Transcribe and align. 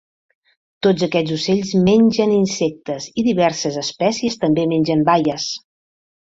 Tots 0.85 1.03
aquests 1.07 1.33
ocells 1.35 1.73
mengen 1.89 2.33
insectes 2.37 3.07
i 3.11 3.27
diverses 3.27 3.79
espècies 3.83 4.39
també 4.47 4.67
mengen 4.73 5.05
baies. 5.13 5.47